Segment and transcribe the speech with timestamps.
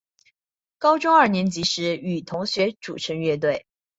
[0.79, 3.67] 高中二年级时与同学组成乐队。